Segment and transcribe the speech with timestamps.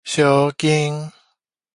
[0.03, 1.11] 相楗